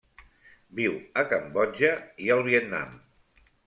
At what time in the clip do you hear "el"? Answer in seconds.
2.39-2.45